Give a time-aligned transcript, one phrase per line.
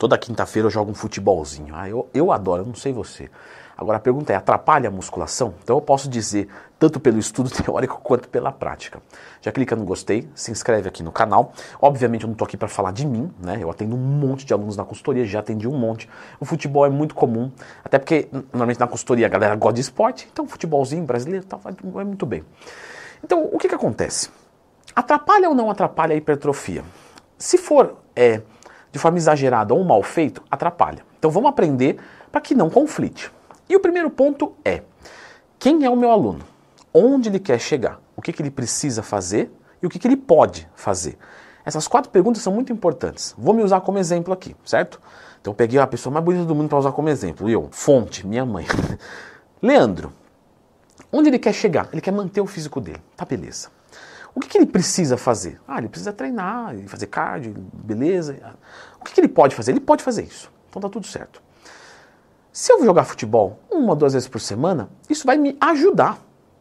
[0.00, 1.74] Toda quinta-feira eu jogo um futebolzinho.
[1.76, 3.28] Ah, eu, eu adoro, eu não sei você.
[3.76, 5.52] Agora a pergunta é: atrapalha a musculação?
[5.62, 9.02] Então eu posso dizer, tanto pelo estudo teórico quanto pela prática.
[9.42, 11.52] Já clica no gostei, se inscreve aqui no canal.
[11.82, 13.58] Obviamente eu não estou aqui para falar de mim, né?
[13.60, 16.08] Eu atendo um monte de alunos na consultoria, já atendi um monte.
[16.40, 17.52] O futebol é muito comum,
[17.84, 22.04] até porque normalmente na consultoria a galera gosta de esporte, então futebolzinho brasileiro tá, vai,
[22.04, 22.42] muito bem.
[23.22, 24.30] Então o que, que acontece?
[24.96, 26.82] Atrapalha ou não atrapalha a hipertrofia?
[27.36, 28.40] Se for é,
[28.92, 31.04] de forma exagerada ou mal feito, atrapalha.
[31.18, 31.98] Então vamos aprender
[32.30, 33.30] para que não conflite.
[33.68, 34.82] E o primeiro ponto é:
[35.58, 36.40] quem é o meu aluno?
[36.92, 38.00] Onde ele quer chegar?
[38.16, 39.50] O que, que ele precisa fazer
[39.82, 41.16] e o que, que ele pode fazer?
[41.64, 43.34] Essas quatro perguntas são muito importantes.
[43.38, 45.00] Vou me usar como exemplo aqui, certo?
[45.40, 47.48] Então peguei a pessoa mais bonita do mundo para usar como exemplo.
[47.48, 48.66] Eu, fonte, minha mãe.
[49.62, 50.12] Leandro,
[51.12, 51.88] onde ele quer chegar?
[51.92, 53.00] Ele quer manter o físico dele.
[53.16, 53.68] Tá, beleza.
[54.34, 55.60] O que, que ele precisa fazer?
[55.66, 58.38] Ah, ele precisa treinar, fazer cardio, beleza.
[59.00, 59.72] O que, que ele pode fazer?
[59.72, 60.50] Ele pode fazer isso.
[60.68, 61.42] Então tá tudo certo.
[62.52, 66.18] Se eu jogar futebol uma ou duas vezes por semana, isso vai me ajudar,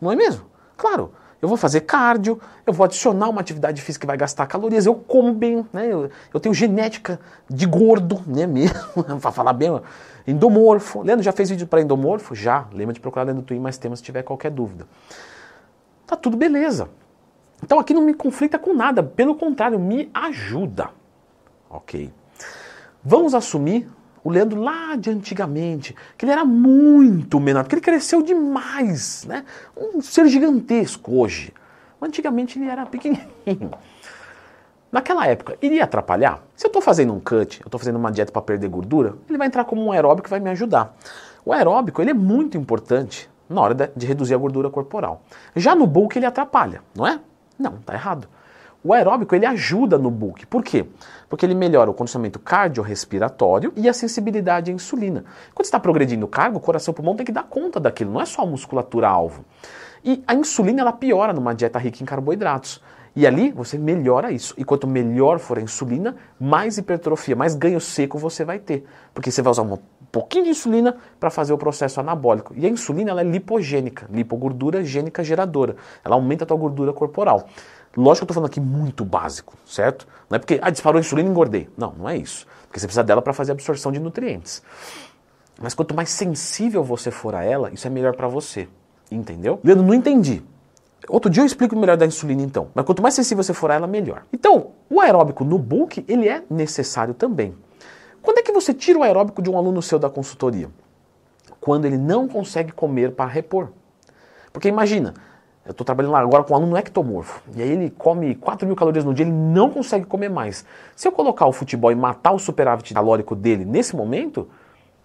[0.00, 0.44] não é mesmo?
[0.76, 4.84] Claro, eu vou fazer cardio, eu vou adicionar uma atividade física que vai gastar calorias,
[4.84, 5.86] eu como bem, né?
[5.86, 7.18] Eu, eu tenho genética
[7.48, 8.78] de gordo, né mesmo?
[9.20, 9.80] para falar bem,
[10.26, 11.02] endomorfo.
[11.02, 12.34] Leandro já fez vídeo para endomorfo?
[12.34, 12.66] Já.
[12.72, 14.86] Lembra de procurar do Twin mais temas se tiver qualquer dúvida.
[16.06, 16.90] Tá tudo beleza.
[17.62, 20.90] Então aqui não me conflita com nada, pelo contrário, me ajuda.
[21.70, 22.12] Ok.
[23.04, 23.88] Vamos assumir
[24.22, 29.44] o Leandro lá de antigamente, que ele era muito menor, porque ele cresceu demais, né?
[29.76, 31.52] Um ser gigantesco hoje.
[32.00, 33.70] Antigamente ele era pequenininho.
[34.92, 36.42] Naquela época, iria atrapalhar?
[36.56, 39.38] Se eu estou fazendo um cut, eu estou fazendo uma dieta para perder gordura, ele
[39.38, 40.94] vai entrar como um aeróbico que vai me ajudar.
[41.44, 45.22] O aeróbico ele é muito importante na hora de, reduzir a gordura corporal.
[45.56, 47.20] Já no bulk ele atrapalha, não é?
[47.58, 48.28] Não, está errado.
[48.82, 50.46] O aeróbico ele ajuda no bulk.
[50.46, 50.86] Por quê?
[51.28, 55.24] Porque ele melhora o condicionamento cardiorrespiratório e a sensibilidade à insulina.
[55.54, 58.10] Quando está progredindo o cargo, o coração e o pulmão tem que dar conta daquilo,
[58.10, 59.44] não é só a musculatura alvo.
[60.02, 62.80] E a insulina ela piora numa dieta rica em carboidratos.
[63.14, 64.54] E ali você melhora isso.
[64.56, 68.84] E quanto melhor for a insulina, mais hipertrofia, mais ganho seco você vai ter.
[69.12, 69.78] Porque você vai usar um
[70.12, 72.54] pouquinho de insulina para fazer o processo anabólico.
[72.56, 75.76] E a insulina ela é lipogênica, lipogordura gênica geradora.
[76.04, 77.46] Ela aumenta a tua gordura corporal.
[77.96, 80.06] Lógico que eu estou falando aqui muito básico, certo?
[80.28, 81.68] Não é porque, ah, disparou a insulina e engordei.
[81.76, 82.46] Não, não é isso.
[82.68, 84.62] Porque você precisa dela para fazer a absorção de nutrientes.
[85.60, 88.68] Mas quanto mais sensível você for a ela, isso é melhor para você.
[89.10, 89.58] Entendeu?
[89.64, 90.40] Leandro, não entendi.
[91.08, 92.68] Outro dia eu explico melhor da insulina então.
[92.74, 94.24] Mas quanto mais sensível você for a ela, melhor.
[94.32, 97.54] Então, o aeróbico no bulk, ele é necessário também.
[98.22, 100.68] Quando é que você tira o aeróbico de um aluno seu da consultoria?
[101.60, 103.68] Quando ele não consegue comer para repor.
[104.52, 105.14] Porque imagina,
[105.64, 107.42] eu estou trabalhando agora com um aluno ectomorfo.
[107.54, 110.64] E aí ele come 4 mil calorias no dia, ele não consegue comer mais.
[110.96, 114.48] Se eu colocar o futebol e matar o superávit calórico dele nesse momento,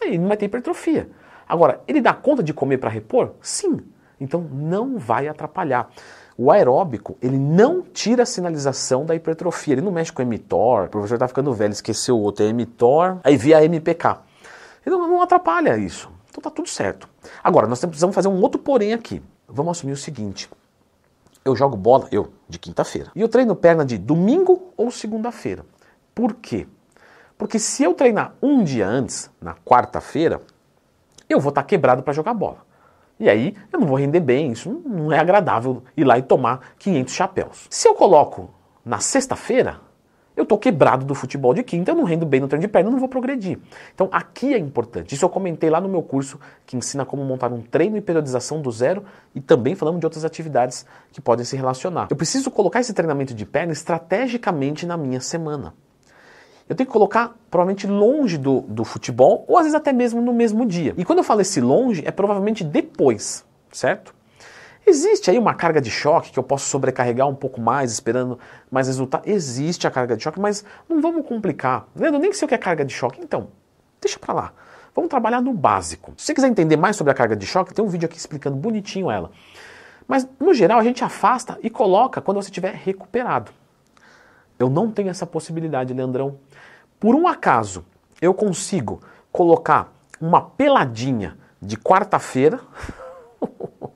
[0.00, 1.10] ele não vai ter hipertrofia.
[1.48, 3.32] Agora, ele dá conta de comer para repor?
[3.40, 3.78] Sim.
[4.22, 5.90] Então não vai atrapalhar.
[6.36, 10.86] O aeróbico, ele não tira a sinalização da hipertrofia, ele não mexe com emitor.
[10.86, 14.18] O professor está ficando velho, esqueceu o outro, é emitor, aí via MPK.
[14.84, 16.10] Ele não, não atrapalha isso.
[16.30, 17.06] Então tá tudo certo.
[17.44, 19.22] Agora, nós precisamos fazer um outro porém aqui
[19.52, 20.48] vamos assumir o seguinte.
[21.44, 23.10] Eu jogo bola, eu, de quinta-feira.
[23.14, 25.64] E eu treino perna de domingo ou segunda-feira.
[26.14, 26.66] Por quê?
[27.36, 30.40] Porque se eu treinar um dia antes, na quarta-feira,
[31.28, 32.58] eu vou estar quebrado para jogar bola.
[33.22, 36.74] E aí eu não vou render bem, isso não é agradável ir lá e tomar
[36.76, 37.66] 500 chapéus.
[37.70, 38.50] Se eu coloco
[38.84, 39.78] na sexta-feira,
[40.36, 42.88] eu estou quebrado do futebol de quinta, eu não rendo bem no treino de perna,
[42.88, 43.60] eu não vou progredir.
[43.94, 45.14] Então aqui é importante.
[45.14, 48.60] Isso eu comentei lá no meu curso que ensina como montar um treino e periodização
[48.60, 52.08] do zero e também falamos de outras atividades que podem se relacionar.
[52.10, 55.74] Eu preciso colocar esse treinamento de perna estrategicamente na minha semana.
[56.68, 60.32] Eu tenho que colocar provavelmente longe do, do futebol ou às vezes até mesmo no
[60.32, 60.94] mesmo dia.
[60.96, 64.14] E quando eu falo esse longe, é provavelmente depois, certo?
[64.86, 68.38] Existe aí uma carga de choque que eu posso sobrecarregar um pouco mais, esperando
[68.70, 69.28] mais resultado?
[69.28, 71.86] Existe a carga de choque, mas não vamos complicar.
[71.94, 73.20] Leandro, nem sei o que é carga de choque.
[73.22, 73.48] Então,
[74.00, 74.52] deixa para lá.
[74.94, 76.12] Vamos trabalhar no básico.
[76.16, 78.56] Se você quiser entender mais sobre a carga de choque, tem um vídeo aqui explicando
[78.56, 79.30] bonitinho ela.
[80.06, 83.52] Mas, no geral, a gente afasta e coloca quando você estiver recuperado.
[84.62, 86.38] Eu não tenho essa possibilidade, Leandrão.
[87.00, 87.84] Por um acaso,
[88.20, 89.00] eu consigo
[89.30, 92.60] colocar uma peladinha de quarta-feira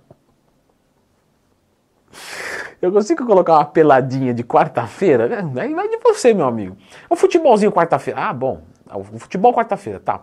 [2.80, 5.44] Eu consigo colocar uma peladinha de quarta-feira?
[5.60, 6.76] Aí vai de você, meu amigo.
[7.08, 8.20] O futebolzinho quarta-feira.
[8.20, 8.62] Ah, bom.
[8.94, 10.22] O futebol quarta-feira, tá.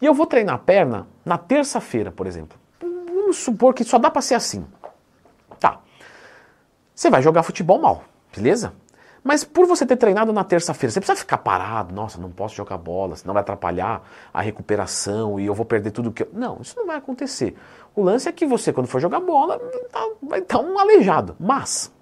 [0.00, 2.58] E eu vou treinar a perna na terça-feira, por exemplo.
[2.80, 4.66] Vamos supor que só dá para ser assim.
[5.58, 5.80] Tá.
[6.94, 8.04] Você vai jogar futebol mal,
[8.34, 8.72] beleza?
[9.22, 12.78] Mas por você ter treinado na terça-feira, você precisa ficar parado, nossa, não posso jogar
[12.78, 14.02] bola, senão vai atrapalhar
[14.32, 16.28] a recuperação e eu vou perder tudo que eu.
[16.32, 17.54] Não, isso não vai acontecer.
[17.94, 19.58] O lance é que você, quando for jogar bola,
[19.92, 21.36] tá, vai estar um aleijado.
[21.38, 21.92] Mas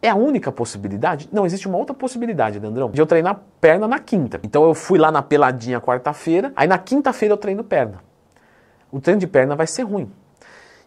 [0.00, 1.28] é a única possibilidade?
[1.32, 4.40] Não, existe uma outra possibilidade, Leandrão, de eu treinar perna na quinta.
[4.42, 8.02] Então eu fui lá na peladinha quarta-feira, aí na quinta-feira eu treino perna.
[8.90, 10.10] O treino de perna vai ser ruim.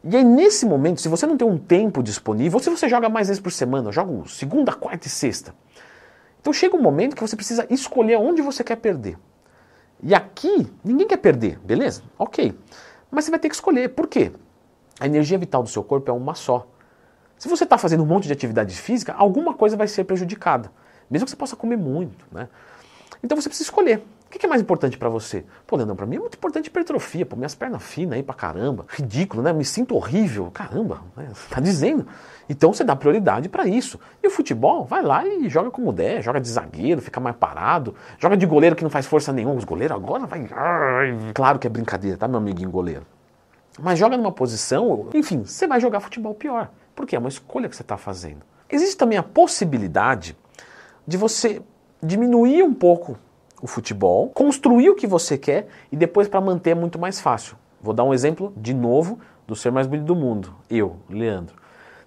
[0.07, 3.10] E aí, nesse momento, se você não tem um tempo disponível, ou se você joga
[3.10, 5.56] mais vezes por semana, eu jogo segunda, quarta e sexta.
[6.40, 9.18] Então chega um momento que você precisa escolher onde você quer perder.
[10.04, 12.04] E aqui, ninguém quer perder, beleza?
[12.19, 12.56] Ok.
[13.10, 13.90] Mas você vai ter que escolher.
[13.90, 14.31] Por quê?
[15.00, 16.68] A energia vital do seu corpo é uma só.
[17.36, 20.72] Se você está fazendo um monte de atividade física, alguma coisa vai ser prejudicada.
[21.10, 22.25] Mesmo que você possa comer muito.
[22.31, 22.48] Né?
[23.24, 24.06] Então você precisa escolher.
[24.36, 25.46] O que é mais importante para você?
[25.66, 28.86] Pô, Leandrão, para mim é muito importante hipertrofia, pô, minhas pernas finas aí pra caramba.
[28.90, 29.54] Ridículo, né?
[29.54, 30.52] Me sinto horrível.
[30.54, 31.30] Caramba, né?
[31.50, 32.06] tá dizendo.
[32.50, 33.98] Então você dá prioridade para isso.
[34.22, 37.96] E o futebol, vai lá e joga como der, joga de zagueiro, fica mais parado,
[38.20, 39.56] joga de goleiro que não faz força nenhuma.
[39.56, 40.46] Os goleiros agora vai.
[41.34, 43.06] Claro que é brincadeira, tá, meu amiguinho goleiro?
[43.80, 46.70] Mas joga numa posição, enfim, você vai jogar futebol pior.
[46.94, 48.42] Porque é uma escolha que você está fazendo.
[48.70, 50.38] Existe também a possibilidade
[51.08, 51.62] de você
[52.04, 53.18] diminuir um pouco
[53.62, 57.57] o futebol, construir o que você quer e depois para manter é muito mais fácil.
[57.81, 61.56] Vou dar um exemplo de novo do ser mais bonito do mundo, eu, Leandro.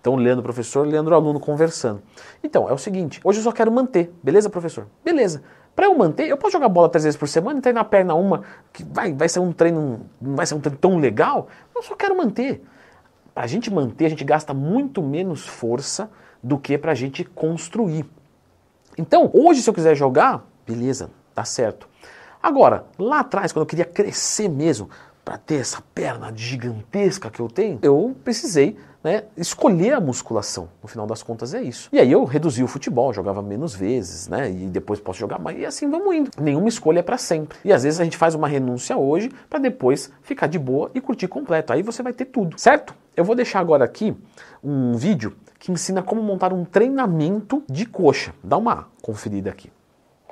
[0.00, 2.02] Então, Leandro professor, Leandro aluno conversando.
[2.42, 4.86] Então, é o seguinte, hoje eu só quero manter, beleza, professor?
[5.04, 5.42] Beleza.
[5.74, 8.14] Para eu manter, eu posso jogar bola três vezes por semana e treinar a perna
[8.14, 8.42] uma,
[8.72, 11.94] que vai, vai ser um treino, não vai ser um treino tão legal, eu só
[11.94, 12.64] quero manter.
[13.32, 16.10] Para a gente manter, a gente gasta muito menos força
[16.42, 18.04] do que para a gente construir.
[18.96, 21.88] Então, hoje, se eu quiser jogar, beleza, tá certo.
[22.42, 24.90] Agora, lá atrás, quando eu queria crescer mesmo,
[25.24, 30.68] para ter essa perna gigantesca que eu tenho, eu precisei né, escolher a musculação.
[30.82, 31.88] No final das contas é isso.
[31.92, 34.50] E aí eu reduzi o futebol, jogava menos vezes, né?
[34.50, 35.58] E depois posso jogar mais.
[35.58, 36.30] E assim vamos indo.
[36.40, 37.58] Nenhuma escolha é para sempre.
[37.64, 41.00] E às vezes a gente faz uma renúncia hoje para depois ficar de boa e
[41.00, 41.72] curtir completo.
[41.72, 42.94] Aí você vai ter tudo, certo?
[43.14, 44.16] Eu vou deixar agora aqui
[44.64, 48.34] um vídeo que ensina como montar um treinamento de coxa.
[48.42, 49.70] Dá uma conferida aqui.